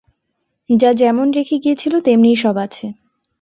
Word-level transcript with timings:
যা 0.69 0.89
যেমন 0.93 1.27
রেখে 1.31 1.55
গিয়েছিল 1.57 1.93
তেমনিই 1.99 2.35
সব 2.35 2.55
আছে। 2.57 2.85